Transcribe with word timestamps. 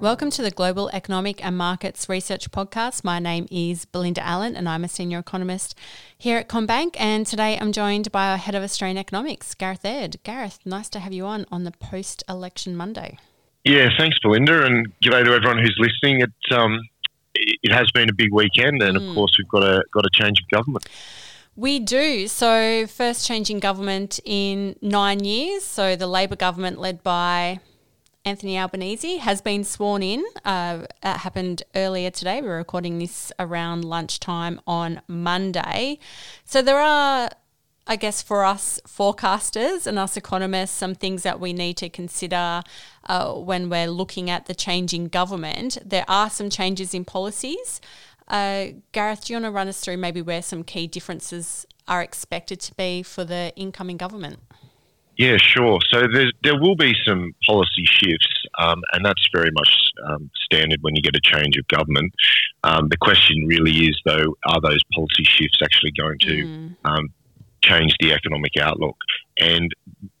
Welcome 0.00 0.30
to 0.30 0.42
the 0.42 0.52
Global 0.52 0.88
Economic 0.90 1.44
and 1.44 1.56
Markets 1.56 2.08
Research 2.08 2.52
Podcast. 2.52 3.02
My 3.02 3.18
name 3.18 3.48
is 3.50 3.84
Belinda 3.84 4.24
Allen 4.24 4.54
and 4.54 4.68
I'm 4.68 4.84
a 4.84 4.88
senior 4.88 5.18
economist 5.18 5.76
here 6.16 6.38
at 6.38 6.48
CommBank. 6.48 6.94
And 7.00 7.26
today 7.26 7.58
I'm 7.60 7.72
joined 7.72 8.12
by 8.12 8.30
our 8.30 8.36
head 8.36 8.54
of 8.54 8.62
Australian 8.62 8.96
economics, 8.96 9.54
Gareth 9.54 9.84
Aird. 9.84 10.22
Gareth, 10.22 10.60
nice 10.64 10.88
to 10.90 11.00
have 11.00 11.12
you 11.12 11.26
on 11.26 11.46
on 11.50 11.64
the 11.64 11.72
post 11.72 12.22
election 12.28 12.76
Monday. 12.76 13.18
Yeah, 13.64 13.88
thanks, 13.98 14.16
Belinda, 14.20 14.64
and 14.64 14.86
g'day 15.02 15.24
to 15.24 15.32
everyone 15.32 15.58
who's 15.58 15.76
listening. 15.80 16.20
It, 16.20 16.56
um, 16.56 16.80
it 17.34 17.72
has 17.72 17.90
been 17.90 18.08
a 18.08 18.14
big 18.14 18.32
weekend, 18.32 18.80
and 18.80 18.96
of 18.96 19.02
mm. 19.02 19.14
course, 19.14 19.32
we've 19.36 19.48
got 19.48 19.64
a, 19.64 19.82
got 19.92 20.06
a 20.06 20.10
change 20.12 20.40
of 20.40 20.48
government. 20.48 20.88
We 21.56 21.80
do. 21.80 22.28
So, 22.28 22.86
first 22.86 23.26
change 23.26 23.50
in 23.50 23.58
government 23.58 24.20
in 24.24 24.76
nine 24.80 25.24
years. 25.24 25.64
So, 25.64 25.96
the 25.96 26.06
Labor 26.06 26.36
government, 26.36 26.78
led 26.78 27.02
by 27.02 27.58
Anthony 28.28 28.58
Albanese 28.58 29.16
has 29.16 29.40
been 29.40 29.64
sworn 29.64 30.02
in. 30.02 30.22
Uh, 30.44 30.84
that 31.00 31.20
happened 31.20 31.62
earlier 31.74 32.10
today. 32.10 32.42
We're 32.42 32.58
recording 32.58 32.98
this 32.98 33.32
around 33.38 33.86
lunchtime 33.86 34.60
on 34.66 35.00
Monday. 35.08 35.98
So 36.44 36.60
there 36.60 36.78
are, 36.78 37.30
I 37.86 37.96
guess, 37.96 38.20
for 38.20 38.44
us 38.44 38.82
forecasters 38.86 39.86
and 39.86 39.98
us 39.98 40.14
economists, 40.14 40.76
some 40.76 40.94
things 40.94 41.22
that 41.22 41.40
we 41.40 41.54
need 41.54 41.78
to 41.78 41.88
consider 41.88 42.62
uh, 43.04 43.32
when 43.32 43.70
we're 43.70 43.88
looking 43.88 44.28
at 44.28 44.44
the 44.44 44.54
changing 44.54 45.08
government. 45.08 45.78
There 45.82 46.04
are 46.06 46.28
some 46.28 46.50
changes 46.50 46.92
in 46.92 47.06
policies. 47.06 47.80
Uh, 48.28 48.66
Gareth, 48.92 49.24
do 49.24 49.32
you 49.32 49.36
want 49.36 49.46
to 49.46 49.50
run 49.52 49.68
us 49.68 49.80
through 49.80 49.96
maybe 49.96 50.20
where 50.20 50.42
some 50.42 50.64
key 50.64 50.86
differences 50.86 51.64
are 51.88 52.02
expected 52.02 52.60
to 52.60 52.74
be 52.74 53.02
for 53.02 53.24
the 53.24 53.54
incoming 53.56 53.96
government? 53.96 54.40
Yeah, 55.18 55.36
sure. 55.36 55.80
So 55.90 56.06
there 56.44 56.60
will 56.60 56.76
be 56.76 56.94
some 57.04 57.34
policy 57.44 57.84
shifts, 57.84 58.44
um, 58.56 58.80
and 58.92 59.04
that's 59.04 59.28
very 59.34 59.50
much 59.50 59.76
um, 60.06 60.30
standard 60.44 60.78
when 60.82 60.94
you 60.94 61.02
get 61.02 61.16
a 61.16 61.20
change 61.20 61.56
of 61.58 61.66
government. 61.66 62.14
Um, 62.62 62.88
the 62.88 62.96
question 62.96 63.44
really 63.44 63.88
is, 63.88 64.00
though, 64.04 64.36
are 64.46 64.60
those 64.60 64.78
policy 64.94 65.24
shifts 65.24 65.58
actually 65.60 65.90
going 65.98 66.20
to 66.20 66.44
mm. 66.44 67.08
change 67.64 67.96
the 67.98 68.12
economic 68.12 68.52
outlook? 68.60 68.96
And 69.40 69.72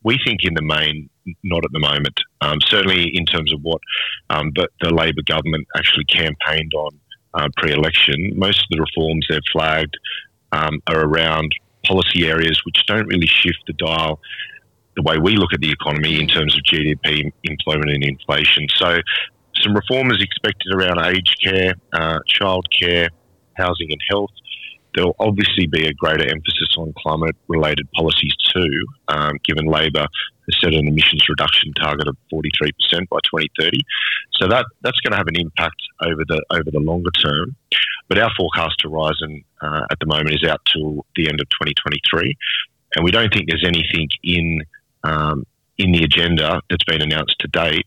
we 0.02 0.18
think, 0.26 0.40
in 0.42 0.54
the 0.54 0.62
main, 0.62 1.08
not 1.44 1.64
at 1.64 1.70
the 1.70 1.78
moment. 1.78 2.18
Um, 2.40 2.58
certainly, 2.66 3.08
in 3.14 3.24
terms 3.24 3.52
of 3.52 3.60
what 3.62 3.80
um, 4.30 4.50
the, 4.56 4.68
the 4.80 4.92
Labor 4.92 5.22
government 5.24 5.68
actually 5.76 6.06
campaigned 6.06 6.72
on 6.74 7.00
uh, 7.34 7.48
pre-election, 7.56 8.32
most 8.34 8.62
of 8.62 8.66
the 8.70 8.80
reforms 8.80 9.26
they've 9.30 9.40
flagged 9.52 9.96
are 10.50 10.72
around 10.88 11.52
policy 11.86 12.26
areas 12.26 12.60
which 12.64 12.84
don't 12.86 13.06
really 13.06 13.26
shift 13.26 13.58
the 13.68 13.72
dial 13.74 14.18
the 14.98 15.02
way 15.02 15.16
we 15.16 15.36
look 15.36 15.52
at 15.54 15.60
the 15.60 15.70
economy 15.70 16.20
in 16.20 16.26
terms 16.26 16.56
of 16.56 16.64
GDP, 16.64 17.32
employment, 17.44 17.90
and 17.90 18.04
inflation. 18.04 18.66
So, 18.74 18.98
some 19.62 19.74
reform 19.74 20.10
is 20.10 20.22
expected 20.22 20.72
around 20.74 20.98
aged 21.04 21.36
care, 21.42 21.74
uh, 21.92 22.18
childcare, 22.28 23.08
housing, 23.54 23.92
and 23.92 24.00
health. 24.10 24.30
There'll 24.94 25.16
obviously 25.20 25.66
be 25.66 25.86
a 25.86 25.92
greater 25.92 26.28
emphasis 26.28 26.74
on 26.76 26.92
climate 26.98 27.36
related 27.46 27.88
policies 27.92 28.34
too, 28.52 28.86
um, 29.08 29.38
given 29.44 29.66
Labor 29.66 30.06
has 30.48 30.60
set 30.60 30.74
an 30.74 30.88
emissions 30.88 31.24
reduction 31.28 31.72
target 31.74 32.08
of 32.08 32.16
43% 32.32 32.48
by 33.08 33.18
2030. 33.24 33.80
So 34.32 34.48
that, 34.48 34.64
that's 34.82 34.98
going 35.00 35.12
to 35.12 35.18
have 35.18 35.28
an 35.28 35.36
impact 35.36 35.80
over 36.02 36.24
the, 36.26 36.42
over 36.50 36.70
the 36.70 36.80
longer 36.80 37.10
term. 37.22 37.54
But 38.08 38.18
our 38.18 38.30
forecast 38.36 38.82
horizon 38.82 39.44
uh, 39.60 39.82
at 39.90 39.98
the 40.00 40.06
moment 40.06 40.34
is 40.34 40.48
out 40.48 40.60
to 40.74 41.04
the 41.16 41.28
end 41.28 41.40
of 41.40 41.48
2023. 41.50 42.34
And 42.96 43.04
we 43.04 43.10
don't 43.10 43.32
think 43.32 43.48
there's 43.48 43.66
anything 43.66 44.08
in 44.24 44.62
um, 45.04 45.44
in 45.78 45.92
the 45.92 46.02
agenda 46.02 46.60
that's 46.68 46.84
been 46.84 47.02
announced 47.02 47.36
to 47.40 47.48
date 47.48 47.86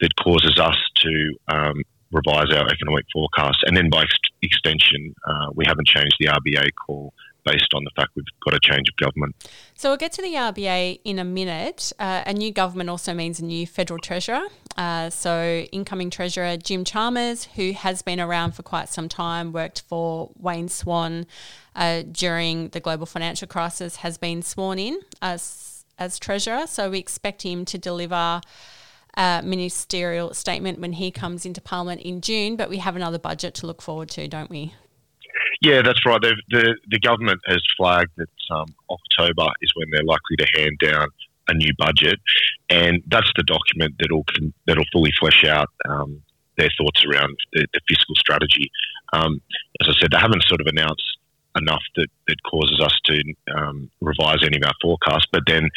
that 0.00 0.14
causes 0.16 0.58
us 0.60 0.76
to 0.96 1.34
um, 1.48 1.82
revise 2.12 2.52
our 2.52 2.68
economic 2.68 3.04
forecast. 3.12 3.58
And 3.66 3.76
then 3.76 3.90
by 3.90 4.02
ex- 4.02 4.14
extension, 4.42 5.14
uh, 5.26 5.50
we 5.54 5.64
haven't 5.66 5.86
changed 5.86 6.16
the 6.20 6.26
RBA 6.26 6.70
call 6.86 7.12
based 7.44 7.72
on 7.72 7.84
the 7.84 7.90
fact 7.96 8.10
we've 8.14 8.24
got 8.44 8.54
a 8.54 8.60
change 8.62 8.88
of 8.88 8.96
government. 8.96 9.34
So 9.74 9.90
we'll 9.90 9.96
get 9.96 10.12
to 10.12 10.22
the 10.22 10.34
RBA 10.34 11.00
in 11.04 11.18
a 11.18 11.24
minute. 11.24 11.92
Uh, 11.98 12.22
a 12.26 12.32
new 12.34 12.52
government 12.52 12.90
also 12.90 13.14
means 13.14 13.40
a 13.40 13.44
new 13.44 13.66
federal 13.66 13.98
treasurer. 13.98 14.42
Uh, 14.76 15.10
so 15.10 15.66
incoming 15.72 16.10
treasurer 16.10 16.56
Jim 16.56 16.84
Chalmers, 16.84 17.44
who 17.56 17.72
has 17.72 18.02
been 18.02 18.20
around 18.20 18.52
for 18.52 18.62
quite 18.62 18.88
some 18.88 19.08
time, 19.08 19.52
worked 19.52 19.82
for 19.88 20.30
Wayne 20.38 20.68
Swan 20.68 21.26
uh, 21.74 22.02
during 22.10 22.68
the 22.68 22.80
global 22.80 23.06
financial 23.06 23.48
crisis, 23.48 23.96
has 23.96 24.18
been 24.18 24.42
sworn 24.42 24.78
in 24.78 25.00
as 25.98 26.08
as 26.08 26.18
Treasurer. 26.18 26.66
So 26.66 26.90
we 26.90 26.98
expect 26.98 27.42
him 27.42 27.64
to 27.66 27.78
deliver 27.78 28.40
a 29.14 29.42
ministerial 29.44 30.32
statement 30.34 30.80
when 30.80 30.94
he 30.94 31.10
comes 31.10 31.44
into 31.44 31.60
Parliament 31.60 32.00
in 32.02 32.20
June, 32.20 32.56
but 32.56 32.68
we 32.68 32.78
have 32.78 32.96
another 32.96 33.18
budget 33.18 33.54
to 33.54 33.66
look 33.66 33.82
forward 33.82 34.08
to, 34.10 34.28
don't 34.28 34.50
we? 34.50 34.74
Yeah, 35.60 35.82
that's 35.82 36.04
right. 36.06 36.20
The, 36.20 36.34
the, 36.50 36.76
the 36.88 36.98
government 37.00 37.40
has 37.46 37.62
flagged 37.76 38.12
that 38.16 38.28
um, 38.50 38.66
October 38.90 39.48
is 39.60 39.72
when 39.74 39.88
they're 39.92 40.04
likely 40.04 40.36
to 40.38 40.46
hand 40.54 40.78
down 40.80 41.08
a 41.48 41.54
new 41.54 41.70
budget, 41.78 42.18
and 42.68 43.02
that's 43.06 43.30
the 43.36 43.42
document 43.42 43.94
that'll 43.98 44.24
that'll 44.66 44.84
fully 44.92 45.12
flesh 45.18 45.44
out 45.44 45.68
um, 45.88 46.20
their 46.58 46.68
thoughts 46.76 47.04
around 47.06 47.36
the, 47.52 47.66
the 47.72 47.80
fiscal 47.88 48.14
strategy. 48.16 48.70
Um, 49.14 49.40
as 49.80 49.88
I 49.88 49.92
said, 49.98 50.10
they 50.10 50.18
haven't 50.18 50.44
sort 50.46 50.60
of 50.60 50.66
announced 50.66 51.17
enough 51.56 51.82
that, 51.96 52.08
that 52.26 52.42
causes 52.42 52.80
us 52.80 52.96
to 53.04 53.34
um, 53.56 53.90
revise 54.00 54.38
any 54.44 54.56
of 54.56 54.62
our 54.64 54.74
forecasts. 54.82 55.26
But 55.32 55.42
then 55.46 55.68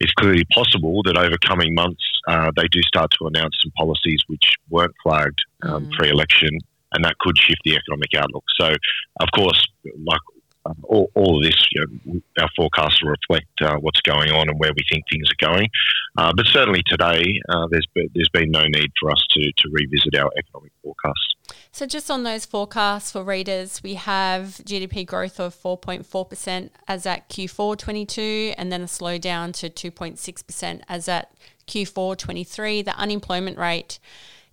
it's 0.00 0.12
clearly 0.12 0.44
possible 0.52 1.02
that 1.04 1.16
over 1.16 1.36
coming 1.38 1.74
months 1.74 2.02
uh, 2.28 2.50
they 2.56 2.68
do 2.68 2.80
start 2.82 3.10
to 3.18 3.26
announce 3.26 3.56
some 3.62 3.72
policies 3.76 4.20
which 4.26 4.54
weren't 4.70 4.94
flagged 5.02 5.38
um, 5.62 5.86
mm. 5.86 5.92
pre-election, 5.92 6.50
and 6.92 7.04
that 7.04 7.18
could 7.18 7.38
shift 7.38 7.60
the 7.64 7.76
economic 7.76 8.10
outlook. 8.16 8.44
So, 8.58 8.74
of 9.20 9.28
course, 9.34 9.66
like 9.84 10.20
um, 10.64 10.76
all, 10.84 11.10
all, 11.14 11.38
of 11.38 11.42
this, 11.42 11.56
you 11.72 11.84
know, 12.04 12.20
our 12.40 12.48
forecasts 12.56 13.02
will 13.02 13.10
reflect 13.10 13.46
uh, 13.62 13.76
what's 13.80 14.00
going 14.00 14.30
on 14.30 14.48
and 14.48 14.58
where 14.58 14.72
we 14.72 14.84
think 14.90 15.04
things 15.10 15.28
are 15.30 15.50
going. 15.50 15.68
Uh, 16.16 16.32
but 16.36 16.46
certainly 16.46 16.82
today, 16.86 17.40
uh, 17.48 17.66
there's 17.70 17.86
there's 17.94 18.28
been 18.32 18.50
no 18.50 18.64
need 18.64 18.90
for 19.00 19.10
us 19.10 19.24
to, 19.30 19.40
to 19.40 19.68
revisit 19.70 20.16
our 20.16 20.30
economic 20.38 20.72
forecasts. 20.82 21.34
So, 21.72 21.86
just 21.86 22.10
on 22.10 22.22
those 22.22 22.44
forecasts 22.44 23.12
for 23.12 23.24
readers, 23.24 23.82
we 23.82 23.94
have 23.94 24.60
GDP 24.64 25.06
growth 25.06 25.40
of 25.40 25.54
4.4% 25.54 26.70
as 26.86 27.06
at 27.06 27.28
Q4 27.28 27.76
22, 27.76 28.54
and 28.56 28.70
then 28.70 28.82
a 28.82 28.86
slowdown 28.86 29.52
to 29.54 29.90
2.6% 29.90 30.82
as 30.88 31.08
at 31.08 31.32
Q4 31.66 32.16
23. 32.16 32.82
The 32.82 32.96
unemployment 32.96 33.58
rate 33.58 33.98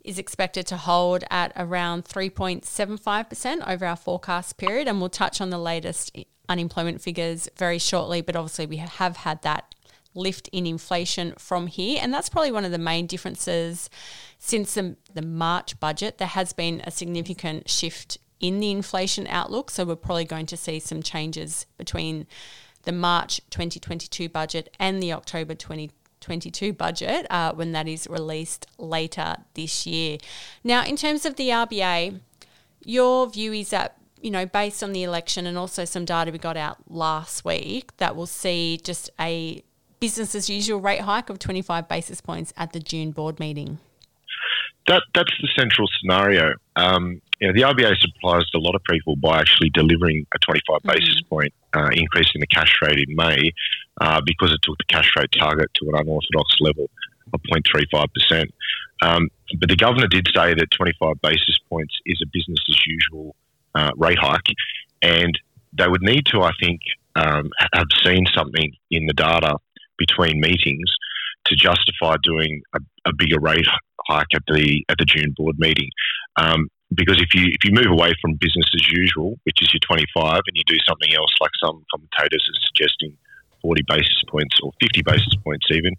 is 0.04 0.18
expected 0.18 0.66
to 0.68 0.78
hold 0.78 1.24
at 1.30 1.52
around 1.56 2.06
3.75% 2.06 3.68
over 3.68 3.86
our 3.86 3.96
forecast 3.96 4.58
period. 4.58 4.88
And 4.88 5.00
we'll 5.00 5.10
touch 5.10 5.42
on 5.42 5.50
the 5.50 5.58
latest 5.58 6.18
unemployment 6.48 7.02
figures 7.02 7.50
very 7.58 7.80
shortly. 7.80 8.22
But 8.22 8.36
obviously, 8.36 8.66
we 8.66 8.78
have 8.78 9.18
had 9.18 9.42
that 9.44 9.76
lift 10.16 10.48
in 10.50 10.66
inflation 10.66 11.34
from 11.38 11.68
here. 11.68 12.00
And 12.02 12.14
that's 12.14 12.30
probably 12.30 12.52
one 12.52 12.66
of 12.66 12.72
the 12.72 12.78
main 12.78 13.06
differences 13.06 13.90
since 14.38 14.74
the, 14.74 14.96
the 15.14 15.22
March 15.22 15.80
budget. 15.80 16.18
There 16.18 16.28
has 16.28 16.54
been 16.54 16.81
a 16.86 16.92
significant 16.92 17.69
shift 17.69 18.18
in 18.40 18.60
the 18.60 18.72
inflation 18.72 19.28
outlook. 19.28 19.69
So 19.69 19.86
we're 19.86 19.96
probably 19.96 20.25
going 20.25 20.48
to 20.48 20.57
see 20.57 20.80
some 20.80 21.04
changes 21.04 21.66
between 21.78 22.25
the 22.84 22.92
March 22.92 23.42
2022 23.50 24.30
budget 24.30 24.74
and 24.80 25.04
the 25.04 25.13
October 25.13 25.54
2022 25.54 25.99
2022 26.21 26.74
budget 26.74 27.25
uh, 27.30 27.54
when 27.54 27.71
that 27.71 27.88
is 27.88 28.07
released 28.10 28.68
later 28.77 29.38
this 29.54 29.86
year. 29.86 30.18
Now, 30.63 30.83
in 30.83 30.95
terms 30.95 31.25
of 31.25 31.36
the 31.36 31.50
RBA, 31.50 32.19
your 32.83 33.30
view 33.30 33.54
is 33.54 33.69
that 33.71 34.00
you 34.21 34.31
know, 34.31 34.45
based 34.45 34.83
on 34.83 34.92
the 34.92 35.04
election 35.04 35.48
and 35.48 35.57
also 35.57 35.86
some 35.86 36.06
data 36.06 36.31
we 36.31 36.38
got 36.38 36.57
out 36.57 36.77
last 36.89 37.45
week, 37.45 37.95
that 37.98 38.16
we'll 38.16 38.25
see 38.25 38.80
just 38.83 39.10
a 39.19 39.63
business 40.00 40.36
as 40.36 40.50
usual 40.50 40.80
rate 40.80 41.01
hike 41.01 41.30
of 41.30 41.39
25 41.39 41.88
basis 41.88 42.22
points 42.22 42.54
at 42.57 42.74
the 42.74 42.80
June 42.80 43.12
board 43.12 43.39
meeting. 43.39 43.80
That, 44.88 45.04
that's 45.13 45.31
the 45.42 45.48
central 45.57 45.88
scenario. 46.00 46.56
Um, 46.75 47.22
you 47.39 47.47
know, 47.47 47.53
the 47.53 47.62
RBA 47.62 47.97
surprised 47.97 48.53
a 48.53 48.59
lot 48.59 48.75
of 48.75 48.83
people 48.83 49.15
by 49.15 49.39
actually 49.39 49.69
delivering 49.69 50.25
a 50.33 50.39
25 50.39 50.81
mm-hmm. 50.81 50.89
basis 50.89 51.21
point 51.30 51.53
uh, 51.74 51.89
increase 51.94 52.30
in 52.36 52.41
the 52.41 52.47
cash 52.47 52.74
rate 52.81 53.00
in 53.07 53.15
May 53.15 53.51
uh, 54.01 54.21
because 54.25 54.51
it 54.51 54.59
took 54.62 54.77
the 54.77 54.86
cash 54.86 55.09
rate 55.18 55.30
target 55.38 55.69
to 55.75 55.89
an 55.89 55.95
unorthodox 55.95 56.56
level 56.59 56.89
of 57.33 57.41
0.35%. 57.44 58.50
Um, 59.01 59.30
but 59.59 59.69
the 59.69 59.75
governor 59.75 60.07
did 60.07 60.27
say 60.36 60.53
that 60.53 60.71
25 60.71 61.21
basis 61.21 61.57
points 61.69 61.95
is 62.06 62.19
a 62.21 62.27
business 62.27 62.59
as 62.69 62.86
usual 62.86 63.36
uh, 63.75 63.91
rate 63.95 64.19
hike, 64.19 64.41
and 65.01 65.38
they 65.74 65.88
would 65.88 66.01
need 66.01 66.25
to, 66.27 66.41
I 66.41 66.51
think, 66.59 66.81
um, 67.15 67.50
have 67.74 67.88
seen 68.03 68.25
something 68.33 68.74
in 68.91 69.06
the 69.06 69.13
data 69.13 69.57
between 69.97 70.41
meetings 70.41 70.91
to 71.45 71.56
justify 71.56 72.15
doing 72.24 72.62
a, 72.74 72.80
a 73.06 73.13
bigger 73.13 73.39
rate 73.39 73.65
hike 74.07 74.27
at 74.33 74.44
the 74.47 74.83
at 74.89 74.97
the 74.97 75.06
June 75.06 75.33
board 75.38 75.57
meeting. 75.59 75.89
Um, 76.36 76.69
because 76.94 77.21
if 77.21 77.33
you 77.33 77.47
if 77.51 77.63
you 77.63 77.71
move 77.71 77.91
away 77.91 78.13
from 78.21 78.33
business 78.36 78.65
as 78.74 78.91
usual, 78.91 79.38
which 79.44 79.62
is 79.62 79.74
your 79.74 79.81
25, 79.88 80.41
and 80.47 80.56
you 80.56 80.63
do 80.65 80.77
something 80.88 81.13
else, 81.13 81.31
like 81.39 81.51
some 81.63 81.83
commentators 81.91 82.47
are 82.50 82.62
suggesting 82.68 83.15
40 83.62 83.83
basis 83.88 84.24
points 84.30 84.56
or 84.63 84.71
50 84.81 85.01
basis 85.03 85.36
points 85.44 85.65
even, 85.71 85.95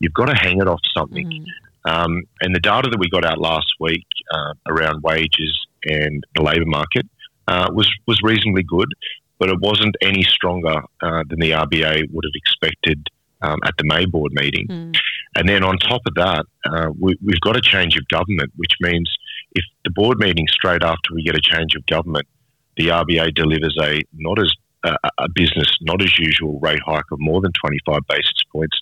you've 0.00 0.14
got 0.14 0.26
to 0.26 0.34
hang 0.34 0.60
it 0.60 0.68
off 0.68 0.80
something. 0.96 1.26
Mm. 1.28 1.44
Um, 1.86 2.22
and 2.40 2.54
the 2.54 2.60
data 2.60 2.88
that 2.90 2.98
we 2.98 3.08
got 3.08 3.24
out 3.24 3.38
last 3.38 3.72
week 3.78 4.06
uh, 4.32 4.54
around 4.68 5.02
wages 5.02 5.66
and 5.84 6.24
the 6.34 6.42
labour 6.42 6.66
market 6.66 7.06
uh, 7.48 7.68
was 7.72 7.90
was 8.06 8.18
reasonably 8.22 8.62
good, 8.62 8.88
but 9.38 9.48
it 9.48 9.60
wasn't 9.60 9.94
any 10.02 10.22
stronger 10.22 10.82
uh, 11.02 11.22
than 11.28 11.40
the 11.40 11.50
RBA 11.50 12.10
would 12.10 12.24
have 12.24 12.34
expected 12.34 13.06
um, 13.42 13.58
at 13.64 13.74
the 13.78 13.84
May 13.84 14.06
board 14.06 14.32
meeting. 14.32 14.66
Mm. 14.66 14.96
And 15.36 15.48
then 15.48 15.64
on 15.64 15.78
top 15.78 16.02
of 16.06 16.14
that, 16.14 16.44
uh, 16.64 16.90
we, 16.98 17.16
we've 17.22 17.40
got 17.40 17.56
a 17.56 17.60
change 17.60 17.96
of 17.96 18.06
government, 18.08 18.52
which 18.56 18.72
means 18.80 19.10
if 19.54 19.64
the 19.84 19.90
board 19.90 20.18
meeting 20.18 20.46
straight 20.48 20.82
after 20.82 21.14
we 21.14 21.22
get 21.22 21.36
a 21.36 21.40
change 21.40 21.74
of 21.76 21.86
government, 21.86 22.26
the 22.76 22.88
RBA 22.88 23.34
delivers 23.34 23.76
a 23.80 24.00
not 24.12 24.38
as 24.38 24.52
uh, 24.84 24.96
a 25.18 25.28
business 25.34 25.70
not 25.80 26.02
as 26.02 26.18
usual 26.18 26.58
rate 26.60 26.80
hike 26.84 27.10
of 27.10 27.18
more 27.18 27.40
than 27.40 27.52
25 27.52 28.00
basis 28.08 28.42
points, 28.52 28.78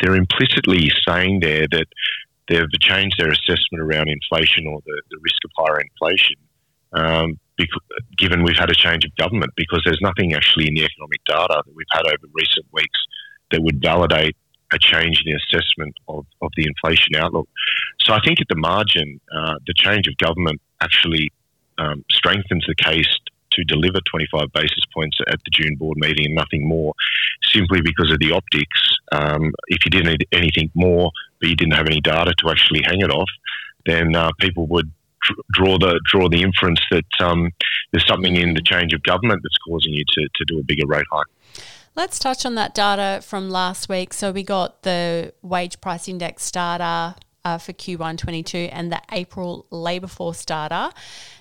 they're 0.00 0.16
implicitly 0.16 0.90
saying 1.06 1.40
there 1.40 1.66
that 1.70 1.86
they've 2.48 2.80
changed 2.80 3.16
their 3.18 3.30
assessment 3.30 3.80
around 3.82 4.08
inflation 4.08 4.66
or 4.66 4.80
the, 4.84 5.02
the 5.10 5.18
risk 5.22 5.38
of 5.44 5.50
higher 5.56 5.80
inflation, 5.80 6.36
um, 6.92 7.38
because, 7.56 7.80
given 8.18 8.42
we've 8.42 8.58
had 8.58 8.70
a 8.70 8.74
change 8.74 9.04
of 9.04 9.14
government, 9.16 9.52
because 9.56 9.82
there's 9.84 10.00
nothing 10.02 10.34
actually 10.34 10.68
in 10.68 10.74
the 10.74 10.84
economic 10.84 11.20
data 11.26 11.62
that 11.64 11.74
we've 11.74 11.86
had 11.92 12.06
over 12.06 12.26
recent 12.34 12.66
weeks 12.72 12.98
that 13.50 13.62
would 13.62 13.80
validate 13.80 14.36
a 14.72 14.78
change 14.78 15.22
in 15.24 15.32
the 15.32 15.38
assessment 15.38 15.94
of, 16.08 16.26
of 16.42 16.50
the 16.56 16.66
inflation 16.66 17.14
outlook. 17.16 17.48
So 18.00 18.12
I 18.12 18.20
think 18.20 18.40
at 18.40 18.48
the 18.48 18.56
margin, 18.56 19.20
uh, 19.34 19.54
the 19.66 19.74
change 19.74 20.06
of 20.08 20.16
government 20.18 20.60
actually 20.80 21.32
um, 21.78 22.04
strengthens 22.10 22.64
the 22.66 22.74
case 22.74 23.08
to 23.52 23.64
deliver 23.64 23.98
25 24.10 24.52
basis 24.52 24.84
points 24.94 25.18
at 25.28 25.38
the 25.44 25.50
June 25.50 25.76
board 25.76 25.96
meeting 25.98 26.26
and 26.26 26.34
nothing 26.34 26.68
more, 26.68 26.92
simply 27.42 27.80
because 27.80 28.10
of 28.12 28.18
the 28.18 28.32
optics. 28.32 28.96
Um, 29.12 29.52
if 29.68 29.84
you 29.84 29.90
didn't 29.90 30.08
need 30.08 30.26
anything 30.32 30.70
more, 30.74 31.10
but 31.40 31.48
you 31.48 31.56
didn't 31.56 31.74
have 31.74 31.86
any 31.86 32.00
data 32.00 32.34
to 32.38 32.50
actually 32.50 32.82
hang 32.84 33.00
it 33.00 33.10
off, 33.10 33.28
then 33.86 34.14
uh, 34.14 34.30
people 34.40 34.66
would 34.66 34.90
draw 35.52 35.78
the 35.78 36.00
draw 36.10 36.28
the 36.28 36.42
inference 36.42 36.80
that 36.90 37.04
um, 37.20 37.50
there's 37.92 38.06
something 38.06 38.36
in 38.36 38.54
the 38.54 38.62
change 38.62 38.92
of 38.92 39.02
government 39.02 39.40
that's 39.42 39.58
causing 39.66 39.92
you 39.92 40.04
to, 40.06 40.28
to 40.36 40.44
do 40.46 40.60
a 40.60 40.62
bigger 40.62 40.86
rate 40.86 41.06
hike. 41.10 41.26
Let's 41.96 42.18
touch 42.18 42.44
on 42.44 42.56
that 42.56 42.74
data 42.74 43.22
from 43.22 43.48
last 43.48 43.88
week. 43.88 44.12
So 44.12 44.30
we 44.30 44.42
got 44.42 44.82
the 44.82 45.32
wage 45.40 45.80
price 45.80 46.08
index 46.08 46.50
data 46.50 47.14
uh, 47.42 47.56
for 47.56 47.72
Q1 47.72 48.18
22 48.18 48.68
and 48.70 48.92
the 48.92 49.00
April 49.12 49.64
labour 49.70 50.06
force 50.06 50.44
data. 50.44 50.92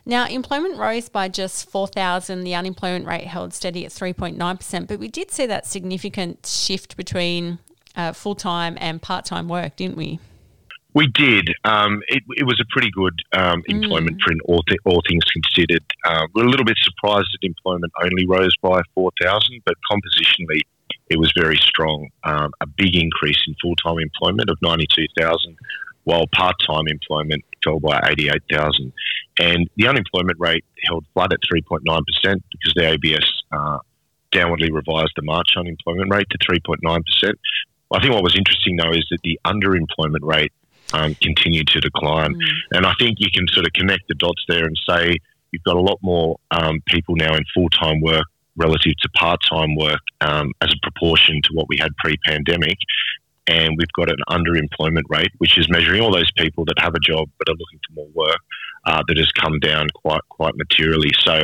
Now, 0.06 0.28
employment 0.28 0.78
rose 0.78 1.10
by 1.10 1.28
just 1.28 1.70
4,000. 1.70 2.46
The 2.46 2.56
unemployment 2.56 3.06
rate 3.06 3.28
held 3.28 3.54
steady 3.54 3.86
at 3.86 3.92
3.9%, 3.92 4.88
but 4.88 4.98
we 4.98 5.10
did 5.10 5.30
see 5.30 5.46
that 5.46 5.68
significant 5.68 6.46
shift 6.46 6.96
between 6.96 7.60
uh, 7.98 8.14
full 8.14 8.36
time 8.36 8.78
and 8.80 9.02
part 9.02 9.26
time 9.26 9.50
work, 9.50 9.76
didn't 9.76 9.98
we? 9.98 10.20
We 10.96 11.08
did. 11.08 11.50
Um, 11.66 12.02
it, 12.08 12.24
it, 12.38 12.46
was 12.46 12.58
a 12.62 12.66
pretty 12.72 12.90
good 12.90 13.20
um, 13.34 13.62
employment 13.68 14.16
mm. 14.16 14.20
print, 14.22 14.40
all, 14.46 14.64
th- 14.64 14.80
all, 14.86 15.02
things 15.06 15.26
considered. 15.26 15.84
Uh, 16.06 16.26
we're 16.34 16.46
a 16.46 16.50
little 16.50 16.66
bit 16.66 16.78
surprised 16.82 17.28
that 17.34 17.46
employment 17.46 17.92
only 18.02 18.26
rose 18.26 18.56
by 18.62 18.82
4,000, 18.96 19.62
but 19.66 19.76
compositionally, 19.92 20.62
it 21.10 21.20
was 21.20 21.34
very 21.38 21.58
strong. 21.58 22.08
Um, 22.24 22.52
a 22.62 22.66
big 22.66 22.96
increase 22.96 23.44
in 23.46 23.56
full 23.62 23.76
time 23.76 23.98
employment 24.00 24.50
of 24.50 24.58
92,000, 24.62 25.58
while 26.06 26.28
part 26.34 26.56
time 26.66 26.88
employment 26.88 27.44
fell 27.62 27.82
by 27.82 28.00
88,000. 28.08 28.94
And 29.40 29.70
the 29.76 29.88
unemployment 29.90 30.40
rate 30.40 30.64
held 30.86 31.06
flat 31.14 31.34
at 31.34 31.40
3.9% 31.54 31.82
because 32.24 32.74
the 32.74 32.92
ABS 32.92 33.44
uh, 33.52 33.80
downwardly 34.32 34.72
revised 34.72 35.12
the 35.18 35.24
March 35.24 35.50
unemployment 35.58 36.10
rate 36.10 36.28
to 36.30 36.38
3.9%. 36.38 37.34
I 37.92 38.00
think 38.00 38.14
what 38.14 38.24
was 38.24 38.36
interesting 38.36 38.78
though 38.78 38.92
is 38.92 39.06
that 39.12 39.20
the 39.24 39.40
underemployment 39.46 40.24
rate 40.24 40.54
um, 40.94 41.16
continued 41.22 41.68
to 41.68 41.80
decline. 41.80 42.36
Mm. 42.36 42.48
And 42.72 42.86
I 42.86 42.94
think 43.00 43.18
you 43.20 43.30
can 43.34 43.48
sort 43.50 43.66
of 43.66 43.74
connect 43.74 44.08
the 44.08 44.16
dots 44.16 44.44
there 44.48 44.66
and 44.66 44.80
say 44.88 45.18
you've 45.52 45.64
got 45.64 45.76
a 45.76 45.82
lot 45.82 46.00
more 46.02 46.38
um, 46.52 46.82
people 46.88 47.16
now 47.16 47.36
in 47.36 47.44
full 47.54 47.70
time 47.70 48.02
work 48.02 48.26
relative 48.58 48.94
to 49.02 49.10
part 49.16 49.40
time 49.50 49.76
work 49.76 50.00
um, 50.22 50.52
as 50.62 50.72
a 50.72 50.80
proportion 50.82 51.42
to 51.44 51.50
what 51.54 51.68
we 51.68 51.78
had 51.78 51.96
pre 51.98 52.16
pandemic 52.26 52.78
and 53.48 53.76
we've 53.78 53.92
got 53.96 54.10
an 54.10 54.18
underemployment 54.30 55.04
rate, 55.10 55.32
which 55.38 55.58
is 55.58 55.70
measuring 55.70 56.02
all 56.02 56.12
those 56.12 56.32
people 56.32 56.66
that 56.66 56.80
have 56.80 56.96
a 56.96 57.00
job 57.00 57.30
but 57.38 57.50
are 57.50 57.56
looking 57.58 57.80
for 57.88 57.94
more 57.94 58.28
work, 58.28 58.40
uh, 58.86 59.04
that 59.08 59.18
has 59.18 59.32
come 59.32 59.60
down 59.60 59.88
quite 59.94 60.22
quite 60.30 60.56
materially. 60.56 61.12
So, 61.20 61.44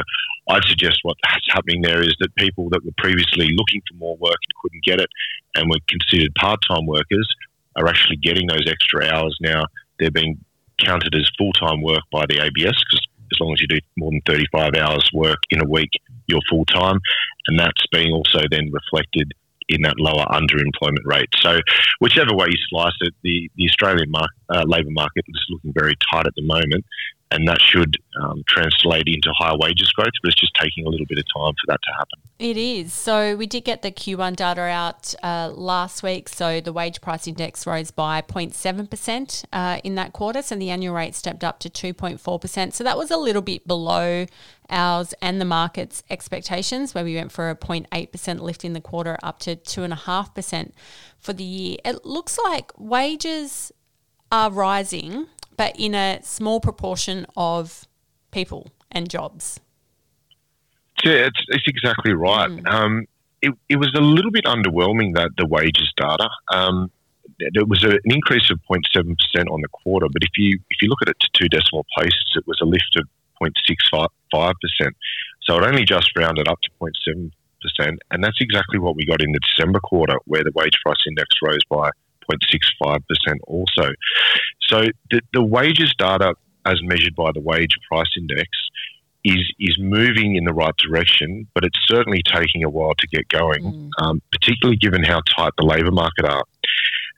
I'd 0.49 0.65
suggest 0.65 0.99
what's 1.03 1.21
happening 1.49 1.81
there 1.81 2.01
is 2.01 2.15
that 2.19 2.35
people 2.35 2.69
that 2.71 2.83
were 2.83 2.91
previously 2.97 3.49
looking 3.55 3.81
for 3.87 3.95
more 3.97 4.17
work 4.17 4.35
and 4.35 4.53
couldn't 4.61 4.83
get 4.83 4.99
it, 4.99 5.09
and 5.55 5.69
were 5.69 5.79
considered 5.87 6.33
part-time 6.35 6.85
workers, 6.87 7.27
are 7.75 7.87
actually 7.87 8.17
getting 8.17 8.47
those 8.47 8.67
extra 8.67 9.05
hours 9.05 9.37
now. 9.41 9.63
They're 9.99 10.11
being 10.11 10.43
counted 10.79 11.13
as 11.15 11.29
full-time 11.37 11.81
work 11.81 12.03
by 12.11 12.25
the 12.27 12.39
ABS 12.39 12.83
because 12.83 13.07
as 13.33 13.39
long 13.39 13.53
as 13.53 13.61
you 13.61 13.67
do 13.67 13.79
more 13.97 14.11
than 14.11 14.21
35 14.25 14.75
hours 14.75 15.09
work 15.13 15.39
in 15.49 15.61
a 15.61 15.65
week, 15.65 15.91
you're 16.27 16.41
full 16.49 16.65
time, 16.65 16.99
and 17.47 17.59
that's 17.59 17.85
being 17.91 18.11
also 18.11 18.39
then 18.49 18.71
reflected 18.71 19.31
in 19.69 19.81
that 19.83 19.99
lower 19.99 20.25
underemployment 20.25 21.05
rate. 21.05 21.29
So, 21.39 21.59
whichever 21.99 22.33
way 22.35 22.47
you 22.49 22.57
slice 22.69 22.93
it, 23.01 23.13
the, 23.23 23.49
the 23.55 23.65
Australian 23.65 24.11
mar- 24.11 24.27
uh, 24.49 24.63
labour 24.65 24.91
market 24.91 25.23
is 25.27 25.45
looking 25.49 25.71
very 25.73 25.95
tight 26.11 26.27
at 26.27 26.35
the 26.35 26.43
moment, 26.43 26.85
and 27.31 27.47
that 27.47 27.61
should 27.61 27.97
um, 28.21 28.43
translate 28.47 29.07
into 29.07 29.31
higher 29.37 29.57
wages 29.57 29.89
growth, 29.93 30.11
but 30.21 30.27
it's 30.31 30.39
just 30.39 30.53
taking 30.55 30.85
a 30.85 30.89
little 30.89 31.05
bit 31.05 31.17
of 31.17 31.23
time 31.33 31.53
for 31.53 31.67
that 31.67 31.79
to 31.81 31.93
happen. 31.93 32.19
It 32.39 32.57
is. 32.57 32.91
So 32.91 33.37
we 33.37 33.47
did 33.47 33.63
get 33.63 33.81
the 33.81 33.91
Q1 33.91 34.35
data 34.35 34.61
out 34.61 35.15
uh, 35.23 35.49
last 35.53 36.03
week. 36.03 36.27
So 36.27 36.59
the 36.59 36.73
wage 36.73 36.99
price 36.99 37.27
index 37.27 37.65
rose 37.65 37.89
by 37.89 38.21
0.7% 38.21 39.45
uh, 39.53 39.79
in 39.83 39.95
that 39.95 40.11
quarter. 40.11 40.41
So 40.41 40.55
the 40.55 40.69
annual 40.69 40.93
rate 40.93 41.15
stepped 41.15 41.43
up 41.43 41.59
to 41.59 41.69
2.4%. 41.69 42.73
So 42.73 42.83
that 42.83 42.97
was 42.97 43.09
a 43.09 43.17
little 43.17 43.41
bit 43.41 43.65
below 43.65 44.25
ours 44.69 45.13
and 45.21 45.39
the 45.39 45.45
market's 45.45 46.03
expectations, 46.09 46.93
where 46.93 47.03
we 47.03 47.15
went 47.15 47.31
for 47.31 47.49
a 47.49 47.55
0.8% 47.55 48.39
lift 48.41 48.65
in 48.65 48.73
the 48.73 48.81
quarter 48.81 49.17
up 49.23 49.39
to 49.39 49.55
2.5% 49.55 50.71
for 51.17 51.31
the 51.31 51.43
year. 51.43 51.77
It 51.85 52.05
looks 52.05 52.37
like 52.43 52.71
wages 52.77 53.71
are 54.31 54.49
rising 54.49 55.27
but 55.61 55.75
in 55.77 55.93
a 55.93 56.19
small 56.23 56.59
proportion 56.59 57.23
of 57.37 57.87
people 58.31 58.71
and 58.89 59.07
jobs. 59.07 59.59
Yeah, 61.03 61.27
it's, 61.29 61.39
it's 61.49 61.67
exactly 61.67 62.13
right. 62.13 62.49
Mm. 62.49 62.67
Um, 62.67 63.05
it, 63.43 63.53
it 63.69 63.75
was 63.75 63.93
a 63.95 64.01
little 64.01 64.31
bit 64.31 64.45
underwhelming 64.45 65.13
that 65.13 65.29
the 65.37 65.45
wages 65.45 65.93
data. 65.95 66.27
Um, 66.51 66.89
there 67.53 67.65
was 67.65 67.83
a, 67.83 67.91
an 67.91 68.11
increase 68.17 68.49
of 68.49 68.59
0.7% 68.71 69.13
on 69.51 69.61
the 69.61 69.67
quarter, 69.67 70.07
but 70.11 70.23
if 70.23 70.31
you 70.35 70.57
if 70.71 70.81
you 70.81 70.89
look 70.89 71.03
at 71.03 71.09
it 71.09 71.17
to 71.19 71.29
two 71.33 71.47
decimal 71.47 71.85
places, 71.95 72.25
it 72.33 72.47
was 72.47 72.57
a 72.63 72.65
lift 72.65 72.97
of 72.97 73.07
0.65%. 73.39 74.09
So 75.43 75.57
it 75.57 75.63
only 75.63 75.85
just 75.85 76.09
rounded 76.17 76.47
up 76.47 76.59
to 76.61 76.69
0.7%, 76.81 77.97
and 78.09 78.23
that's 78.23 78.41
exactly 78.41 78.79
what 78.79 78.95
we 78.95 79.05
got 79.05 79.21
in 79.21 79.31
the 79.31 79.39
December 79.55 79.79
quarter, 79.79 80.15
where 80.25 80.43
the 80.43 80.53
wage 80.55 80.79
price 80.83 81.03
index 81.07 81.29
rose 81.43 81.63
by 81.69 81.91
0.65% 82.29 82.99
also. 83.47 83.91
So 84.67 84.85
the, 85.09 85.21
the 85.33 85.43
wages 85.43 85.93
data, 85.97 86.35
as 86.65 86.81
measured 86.83 87.15
by 87.15 87.31
the 87.33 87.41
wage 87.41 87.75
price 87.89 88.09
index, 88.17 88.47
is 89.23 89.53
is 89.59 89.77
moving 89.79 90.35
in 90.35 90.45
the 90.45 90.53
right 90.53 90.75
direction, 90.77 91.47
but 91.53 91.63
it's 91.63 91.77
certainly 91.87 92.23
taking 92.25 92.63
a 92.63 92.69
while 92.69 92.93
to 92.95 93.07
get 93.07 93.27
going, 93.29 93.63
mm. 93.63 93.89
um, 93.99 94.21
particularly 94.31 94.77
given 94.77 95.03
how 95.03 95.21
tight 95.35 95.51
the 95.59 95.65
labour 95.65 95.91
market 95.91 96.25
are. 96.25 96.43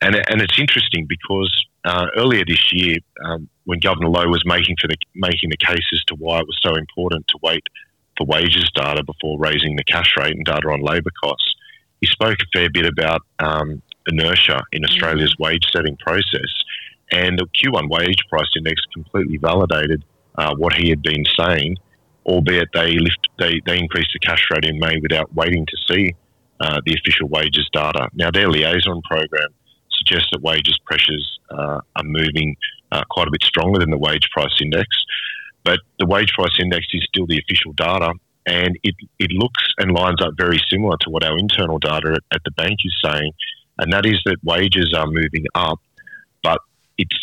And, 0.02 0.16
and 0.16 0.42
it's 0.42 0.60
interesting 0.60 1.06
because 1.08 1.66
uh, 1.86 2.08
earlier 2.18 2.44
this 2.46 2.74
year, 2.74 2.98
um, 3.24 3.48
when 3.64 3.80
Governor 3.80 4.10
Lowe 4.10 4.28
was 4.28 4.44
making 4.46 4.76
for 4.82 4.88
the 4.88 4.98
making 5.16 5.50
the 5.50 5.58
case 5.58 5.86
as 5.94 6.04
to 6.08 6.16
why 6.16 6.40
it 6.40 6.48
was 6.48 6.60
so 6.62 6.76
important 6.76 7.26
to 7.30 7.38
wait 7.42 7.64
for 8.18 8.26
wages 8.26 8.70
data 8.76 9.04
before 9.04 9.40
raising 9.40 9.76
the 9.76 9.84
cash 9.86 10.14
rate 10.18 10.36
and 10.36 10.46
data 10.46 10.68
on 10.68 10.82
labour 10.82 11.12
costs, 11.24 11.56
he 12.02 12.08
spoke 12.08 12.38
a 12.42 12.58
fair 12.58 12.70
bit 12.70 12.86
about 12.86 13.22
um, 13.40 13.82
inertia 14.08 14.64
in 14.72 14.84
Australia's 14.86 15.36
mm. 15.36 15.46
wage 15.46 15.66
setting 15.72 15.98
process. 15.98 16.52
And 17.12 17.38
the 17.38 17.46
Q1 17.46 17.90
wage 17.90 18.22
price 18.30 18.50
index 18.58 18.82
completely 18.94 19.38
validated 19.38 20.04
uh, 20.36 20.56
what 20.56 20.74
he 20.74 20.90
had 20.90 21.02
been 21.02 21.24
saying, 21.38 21.78
albeit 22.26 22.70
they 22.74 22.98
lift 22.98 23.28
they, 23.38 23.62
they 23.66 23.78
increased 23.78 24.12
the 24.14 24.20
cash 24.20 24.46
rate 24.52 24.66
in 24.66 24.80
May 24.80 24.98
without 24.98 25.34
waiting 25.36 25.66
to 25.66 25.78
see 25.88 26.16
uh, 26.60 26.80
the 26.86 26.94
official 26.94 27.28
wages 27.28 27.70
data. 27.72 28.08
Now 28.14 28.32
their 28.32 28.50
liaison 28.50 29.02
program 29.04 29.50
suggests 29.92 30.30
that 30.32 30.42
wages 30.42 30.80
pressures 30.86 31.40
uh, 31.52 31.80
are 31.96 32.04
moving 32.04 32.56
uh, 32.92 33.04
quite 33.10 33.28
a 33.28 33.32
bit 33.32 33.44
stronger 33.44 33.80
than 33.80 33.92
the 33.92 33.98
wage 33.98 34.30
price 34.32 34.54
index. 34.62 34.88
but 35.64 35.80
the 36.00 36.06
wage 36.06 36.32
price 36.34 36.58
index 36.60 36.86
is 36.94 37.06
still 37.06 37.26
the 37.26 37.40
official 37.40 37.74
data, 37.74 38.14
and 38.46 38.78
it, 38.84 38.96
it 39.20 39.32
looks 39.32 39.64
and 39.78 39.92
lines 39.92 40.22
up 40.22 40.34
very 40.38 40.60
similar 40.70 40.98
to 41.02 41.10
what 41.10 41.24
our 41.24 41.38
internal 41.38 41.80
data 41.80 42.14
at, 42.14 42.36
at 42.36 42.42
the 42.44 42.52
bank 42.52 42.78
is 42.84 42.96
saying, 43.04 43.32
and 43.80 43.92
that 43.94 44.06
is 44.06 44.22
that 44.26 44.38
wages 44.44 44.94
are 44.96 45.08
moving 45.08 45.46
up, 45.56 45.80
but 46.42 46.60
it's 46.98 47.18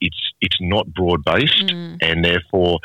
it's 0.00 0.32
it's 0.40 0.56
not 0.60 0.92
broad 0.92 1.24
based, 1.24 1.66
mm. 1.66 1.96
and 2.00 2.24
therefore 2.24 2.78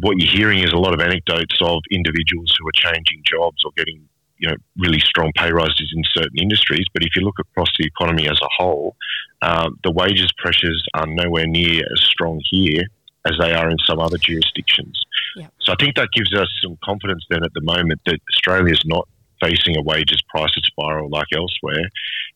what 0.00 0.18
you're 0.18 0.32
hearing 0.32 0.58
is 0.58 0.72
a 0.72 0.76
lot 0.76 0.92
of 0.92 1.00
anecdotes 1.00 1.56
of 1.62 1.80
individuals 1.90 2.54
who 2.58 2.68
are 2.68 2.92
changing 2.92 3.22
jobs 3.24 3.64
or 3.64 3.70
getting 3.76 4.06
you 4.38 4.48
know 4.48 4.56
really 4.76 5.00
strong 5.00 5.32
pay 5.36 5.52
rises 5.52 5.92
in 5.94 6.02
certain 6.12 6.38
industries. 6.38 6.86
But 6.92 7.02
if 7.02 7.14
you 7.16 7.22
look 7.22 7.38
across 7.38 7.68
the 7.78 7.86
economy 7.86 8.28
as 8.28 8.38
a 8.42 8.48
whole, 8.56 8.96
um, 9.42 9.78
the 9.84 9.90
wages 9.90 10.30
pressures 10.38 10.84
are 10.94 11.06
nowhere 11.06 11.46
near 11.46 11.80
as 11.80 12.04
strong 12.04 12.40
here 12.50 12.84
as 13.24 13.32
they 13.40 13.52
are 13.52 13.68
in 13.68 13.76
some 13.86 13.98
other 13.98 14.18
jurisdictions. 14.18 15.00
Yep. 15.36 15.52
So 15.60 15.72
I 15.72 15.76
think 15.78 15.96
that 15.96 16.08
gives 16.14 16.32
us 16.34 16.48
some 16.62 16.78
confidence 16.82 17.24
then 17.30 17.44
at 17.44 17.52
the 17.52 17.60
moment 17.60 18.00
that 18.06 18.18
Australia 18.34 18.72
is 18.72 18.82
not 18.86 19.08
facing 19.40 19.76
a 19.76 19.82
wages 19.82 20.20
price 20.28 20.50
spiral 20.64 21.08
like 21.10 21.26
elsewhere, 21.32 21.84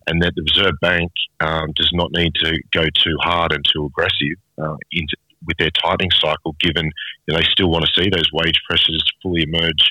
and 0.06 0.22
that 0.22 0.34
the 0.34 0.42
Reserve 0.42 0.74
Bank 0.80 1.10
um, 1.40 1.72
does 1.74 1.90
not 1.92 2.10
need 2.12 2.34
to 2.36 2.60
go 2.72 2.84
too 2.94 3.16
hard 3.20 3.52
and 3.52 3.64
too 3.64 3.86
aggressive 3.86 4.36
uh, 4.58 4.76
into, 4.90 5.16
with 5.46 5.56
their 5.58 5.70
tightening 5.70 6.10
cycle, 6.10 6.54
given 6.60 6.90
they 7.26 7.42
still 7.44 7.70
want 7.70 7.84
to 7.84 8.02
see 8.02 8.08
those 8.10 8.30
wage 8.32 8.60
pressures 8.68 9.04
fully 9.22 9.42
emerge. 9.42 9.90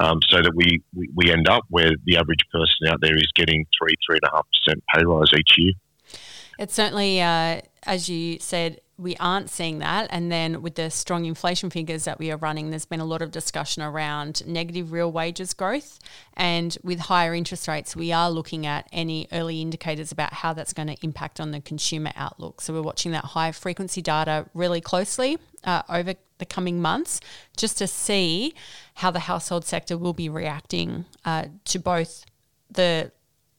Um, 0.00 0.20
so 0.30 0.38
that 0.38 0.52
we, 0.54 0.82
we, 0.96 1.08
we 1.14 1.30
end 1.30 1.48
up 1.48 1.64
where 1.68 1.90
the 2.06 2.16
average 2.16 2.44
person 2.50 2.88
out 2.88 3.00
there 3.02 3.14
is 3.14 3.30
getting 3.36 3.66
three, 3.78 3.94
three 4.04 4.18
and 4.20 4.32
a 4.32 4.34
half 4.34 4.46
percent 4.50 4.82
pay 4.92 5.04
rise 5.04 5.28
each 5.38 5.52
year. 5.58 5.74
It's 6.58 6.74
certainly, 6.74 7.20
uh, 7.20 7.60
as 7.84 8.08
you 8.08 8.38
said, 8.40 8.80
we 9.02 9.16
aren't 9.16 9.50
seeing 9.50 9.78
that. 9.80 10.06
And 10.10 10.30
then 10.30 10.62
with 10.62 10.76
the 10.76 10.90
strong 10.90 11.24
inflation 11.24 11.70
figures 11.70 12.04
that 12.04 12.18
we 12.18 12.30
are 12.30 12.36
running, 12.36 12.70
there's 12.70 12.86
been 12.86 13.00
a 13.00 13.04
lot 13.04 13.22
of 13.22 13.30
discussion 13.30 13.82
around 13.82 14.46
negative 14.46 14.92
real 14.92 15.10
wages 15.10 15.52
growth. 15.54 15.98
And 16.34 16.76
with 16.82 17.00
higher 17.00 17.34
interest 17.34 17.68
rates, 17.68 17.96
we 17.96 18.12
are 18.12 18.30
looking 18.30 18.66
at 18.66 18.88
any 18.92 19.28
early 19.32 19.60
indicators 19.60 20.12
about 20.12 20.32
how 20.32 20.52
that's 20.52 20.72
going 20.72 20.88
to 20.88 20.96
impact 21.02 21.40
on 21.40 21.50
the 21.50 21.60
consumer 21.60 22.12
outlook. 22.16 22.60
So 22.60 22.72
we're 22.72 22.82
watching 22.82 23.12
that 23.12 23.24
high 23.24 23.52
frequency 23.52 24.00
data 24.00 24.46
really 24.54 24.80
closely 24.80 25.38
uh, 25.64 25.82
over 25.88 26.14
the 26.38 26.46
coming 26.46 26.80
months 26.80 27.20
just 27.56 27.78
to 27.78 27.86
see 27.86 28.54
how 28.94 29.10
the 29.10 29.20
household 29.20 29.64
sector 29.64 29.96
will 29.96 30.12
be 30.12 30.28
reacting 30.28 31.04
uh, 31.24 31.46
to 31.64 31.78
both 31.78 32.24
the 32.70 33.12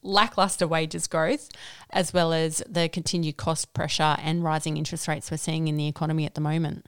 lackluster 0.04 0.68
wages 0.68 1.08
growth, 1.08 1.50
as 1.90 2.14
well 2.14 2.34
as 2.34 2.64
the 2.70 2.90
continued 2.90 3.38
cost 3.38 3.74
pressure 3.74 4.18
and 4.22 4.44
rising 4.44 4.78
interest 4.78 5.08
rates 5.08 5.32
we're 5.32 5.38
seeing 5.38 5.68
in 5.68 5.78
the 5.78 5.88
economy 5.88 6.26
at 6.26 6.36
the 6.36 6.42
moment. 6.42 6.86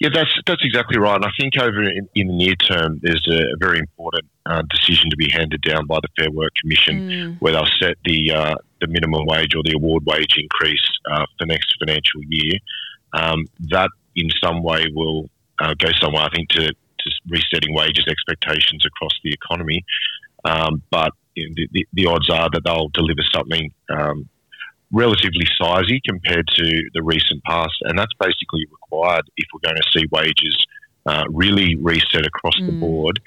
Yeah, 0.00 0.10
that's 0.14 0.30
that's 0.46 0.64
exactly 0.64 0.98
right. 0.98 1.16
And 1.16 1.24
I 1.24 1.30
think 1.40 1.56
over 1.58 1.82
in, 1.82 2.08
in 2.14 2.28
the 2.28 2.34
near 2.34 2.54
term, 2.54 3.00
there's 3.02 3.26
a, 3.28 3.56
very 3.58 3.78
important 3.78 4.24
uh, 4.46 4.62
decision 4.70 5.10
to 5.10 5.16
be 5.16 5.28
handed 5.30 5.60
down 5.62 5.86
by 5.86 5.98
the 6.00 6.08
Fair 6.16 6.30
Work 6.30 6.52
Commission, 6.60 7.08
mm. 7.08 7.36
where 7.40 7.52
they'll 7.52 7.66
set 7.80 7.96
the 8.04 8.32
uh, 8.32 8.54
the 8.80 8.86
minimum 8.86 9.26
wage 9.26 9.54
or 9.56 9.62
the 9.64 9.74
award 9.74 10.04
wage 10.06 10.36
increase 10.38 10.88
uh, 11.10 11.26
for 11.38 11.46
next 11.46 11.74
financial 11.80 12.20
year. 12.28 12.58
Um, 13.12 13.46
that 13.70 13.90
in 14.14 14.28
some 14.42 14.62
way 14.62 14.84
will 14.94 15.28
uh, 15.60 15.74
go 15.78 15.88
somewhere, 16.00 16.22
I 16.22 16.28
think, 16.28 16.48
to, 16.50 16.68
to 16.68 17.10
resetting 17.28 17.74
wages 17.74 18.04
expectations 18.08 18.84
across 18.86 19.12
the 19.24 19.32
economy. 19.32 19.84
Um, 20.44 20.82
but 20.90 21.12
you 21.38 21.48
know, 21.48 21.54
the, 21.56 21.68
the, 21.72 21.86
the, 21.92 22.06
odds 22.06 22.30
are 22.30 22.48
that 22.52 22.62
they'll 22.64 22.88
deliver 22.88 23.22
something 23.32 23.70
um, 23.90 24.28
relatively 24.92 25.46
sizey 25.60 26.00
compared 26.04 26.46
to 26.54 26.82
the 26.94 27.02
recent 27.02 27.42
past, 27.44 27.74
and 27.82 27.98
that's 27.98 28.12
basically 28.20 28.66
required 28.70 29.24
if 29.36 29.46
we're 29.52 29.68
going 29.68 29.76
to 29.76 29.98
see 29.98 30.06
wages 30.10 30.56
uh, 31.06 31.24
really 31.30 31.76
reset 31.76 32.26
across 32.26 32.56
mm. 32.60 32.66
the 32.66 32.72
board 32.72 33.20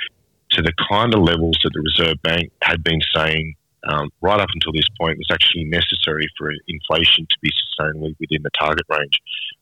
to 0.51 0.61
the 0.61 0.73
kind 0.89 1.13
of 1.13 1.21
levels 1.21 1.57
that 1.63 1.71
the 1.73 1.81
Reserve 1.81 2.21
Bank 2.21 2.51
had 2.61 2.83
been 2.83 2.99
saying 3.15 3.55
um, 3.89 4.09
right 4.21 4.39
up 4.39 4.49
until 4.53 4.73
this 4.73 4.87
point 4.99 5.17
was 5.17 5.27
actually 5.31 5.63
necessary 5.63 6.27
for 6.37 6.51
inflation 6.67 7.25
to 7.29 7.37
be 7.41 7.49
sustainably 7.49 8.15
within 8.19 8.43
the 8.43 8.51
target 8.59 8.85
range. 8.89 9.19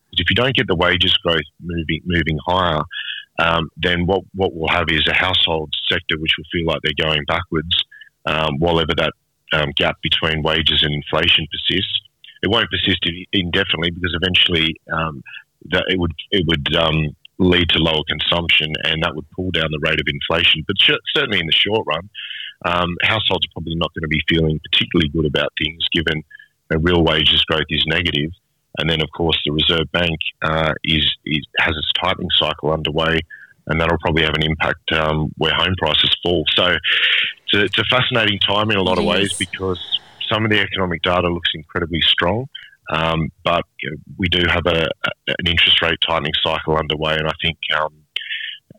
Because 0.10 0.26
if 0.26 0.30
you 0.30 0.36
don't 0.36 0.56
get 0.56 0.68
the 0.68 0.76
wages 0.76 1.14
growth 1.24 1.48
moving 1.62 2.02
moving 2.06 2.40
higher, 2.46 2.82
um, 3.40 3.70
then 3.78 4.06
what 4.06 4.24
what 4.34 4.54
we'll 4.54 4.70
have 4.70 4.88
is 4.90 5.08
a 5.08 5.14
household 5.14 5.72
sector 5.88 6.20
which 6.20 6.32
will 6.38 6.46
feel 6.52 6.66
like 6.66 6.80
they're 6.84 7.08
going 7.08 7.24
backwards, 7.28 7.84
um, 8.30 8.60
while 8.60 8.80
ever 8.80 8.94
that 8.96 9.14
um, 9.54 9.72
gap 9.76 9.98
between 10.02 10.44
wages 10.44 10.84
and 10.84 10.94
inflation 10.94 11.48
persists. 11.52 12.00
It 12.42 12.50
won't 12.50 12.70
persist 12.70 13.04
indefinitely 13.34 13.92
because 13.92 14.16
eventually 14.22 14.76
um, 14.94 15.24
that 15.72 15.84
it 15.88 16.00
would 16.00 16.14
it 16.32 16.46
would 16.48 16.76
um, 16.76 17.16
lead 17.38 17.68
to 17.70 17.80
lower 17.80 18.04
consumption 18.08 18.72
and 18.84 19.04
that 19.04 19.16
would 19.16 19.30
pull 19.32 19.52
down 19.52 19.68
the 19.72 19.80
rate 19.82 20.00
of 20.00 20.08
inflation. 20.08 20.64
But 20.68 20.78
certainly 21.16 21.40
in 21.40 21.48
the 21.48 21.52
short 21.52 21.86
run, 21.88 22.10
um, 22.66 22.96
households 23.02 23.46
are 23.46 23.54
probably 23.54 23.76
not 23.76 23.92
going 23.94 24.04
to 24.04 24.08
be 24.08 24.22
feeling 24.30 24.60
particularly 24.72 25.10
good 25.10 25.26
about 25.26 25.50
things 25.58 25.86
given 25.92 26.24
real 26.78 27.04
wages 27.04 27.42
growth 27.44 27.66
is 27.70 27.84
negative. 27.88 28.32
And 28.78 28.90
then, 28.90 29.02
of 29.02 29.10
course, 29.16 29.40
the 29.46 29.52
Reserve 29.52 29.92
Bank 29.92 30.20
uh, 30.42 30.74
is, 30.84 31.06
is, 31.26 31.46
has 31.60 31.76
its 31.76 31.92
tightening 32.02 32.30
cycle 32.38 32.72
underway, 32.72 33.20
and 33.70 33.80
that'll 33.80 33.98
probably 34.00 34.24
have 34.24 34.36
an 34.36 34.44
impact 34.44 34.92
um, 34.92 35.32
where 35.38 35.54
home 35.54 35.76
prices 35.78 36.16
fall. 36.24 36.44
So 36.56 36.76
it's 37.46 37.54
a, 37.54 37.64
it's 37.64 37.80
a 37.80 37.84
fascinating 37.86 38.40
time 38.40 38.72
in 38.72 38.78
a 38.78 38.84
lot 38.84 38.98
of 38.98 39.06
ways 39.06 39.34
because 39.38 39.80
some 40.30 40.44
of 40.44 40.52
the 40.52 40.60
economic 40.60 41.02
data 41.02 41.28
looks 41.30 41.50
incredibly 41.54 42.02
strong. 42.02 42.48
Um, 42.92 43.30
but 43.44 43.64
you 43.82 43.92
know, 43.92 43.98
we 44.18 44.28
do 44.30 44.44
have 44.50 44.66
a, 44.66 44.88
a, 45.06 45.12
an 45.28 45.48
interest 45.48 45.82
rate 45.82 46.00
tightening 46.08 46.34
cycle 46.44 46.76
underway, 46.76 47.16
and 47.18 47.28
I 47.28 47.34
think, 47.42 47.58
um, 47.80 47.94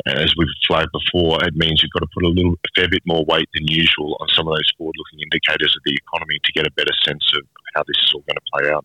as 0.07 0.33
we've 0.37 0.49
flagged 0.67 0.91
before, 0.93 1.45
it 1.45 1.55
means 1.55 1.83
you've 1.83 1.93
got 1.93 2.01
to 2.01 2.09
put 2.15 2.25
a 2.25 2.29
little, 2.29 2.55
a 2.55 2.81
fair 2.81 2.89
bit 2.89 3.03
more 3.07 3.25
weight 3.27 3.49
than 3.55 3.69
usual 3.69 4.17
on 4.21 4.29
some 4.31 4.49
of 4.49 4.55
those 4.55 4.73
forward-looking 4.79 5.21
indicators 5.21 5.77
of 5.77 5.83
the 5.85 5.95
economy 5.95 6.39
to 6.43 6.53
get 6.53 6.67
a 6.67 6.71
better 6.73 6.93
sense 7.07 7.23
of 7.37 7.47
how 7.75 7.83
this 7.87 7.99
is 8.03 8.13
all 8.15 8.23
going 8.23 8.35
to 8.35 8.51
play 8.53 8.73
out. 8.73 8.85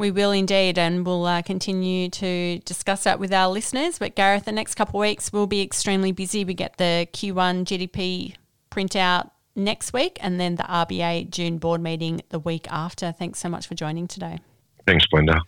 We 0.00 0.10
will 0.10 0.32
indeed, 0.32 0.78
and 0.78 1.04
we'll 1.04 1.26
uh, 1.26 1.42
continue 1.42 2.08
to 2.08 2.58
discuss 2.60 3.04
that 3.04 3.20
with 3.20 3.34
our 3.34 3.50
listeners. 3.50 3.98
But 3.98 4.14
Gareth, 4.14 4.46
the 4.46 4.50
next 4.50 4.76
couple 4.76 4.98
of 4.98 5.02
weeks 5.02 5.30
will 5.30 5.46
be 5.46 5.60
extremely 5.60 6.10
busy. 6.10 6.42
We 6.42 6.54
get 6.54 6.78
the 6.78 7.06
Q1 7.12 7.66
GDP 7.66 8.34
printout 8.70 9.30
next 9.54 9.92
week, 9.92 10.16
and 10.22 10.40
then 10.40 10.56
the 10.56 10.62
RBA 10.62 11.28
June 11.28 11.58
board 11.58 11.82
meeting 11.82 12.22
the 12.30 12.38
week 12.38 12.66
after. 12.72 13.12
Thanks 13.12 13.40
so 13.40 13.50
much 13.50 13.66
for 13.66 13.74
joining 13.74 14.08
today. 14.08 14.38
Thanks, 14.86 15.06
Belinda. 15.10 15.40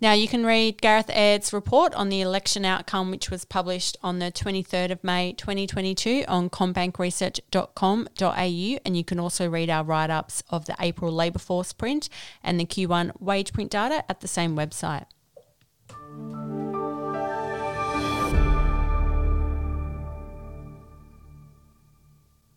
Now, 0.00 0.12
you 0.12 0.26
can 0.26 0.44
read 0.44 0.82
Gareth 0.82 1.08
Aird's 1.08 1.52
report 1.52 1.94
on 1.94 2.08
the 2.08 2.20
election 2.20 2.64
outcome, 2.64 3.12
which 3.12 3.30
was 3.30 3.44
published 3.44 3.96
on 4.02 4.18
the 4.18 4.32
23rd 4.32 4.90
of 4.90 5.04
May 5.04 5.32
2022 5.32 6.24
on 6.26 6.50
commbankresearch.com.au. 6.50 8.78
And 8.84 8.96
you 8.96 9.04
can 9.04 9.20
also 9.20 9.48
read 9.48 9.70
our 9.70 9.84
write 9.84 10.10
ups 10.10 10.42
of 10.50 10.64
the 10.66 10.74
April 10.80 11.12
labour 11.12 11.38
force 11.38 11.72
print 11.72 12.08
and 12.42 12.58
the 12.58 12.66
Q1 12.66 13.20
wage 13.20 13.52
print 13.52 13.70
data 13.70 14.04
at 14.10 14.20
the 14.20 14.28
same 14.28 14.56
website. 14.56 15.06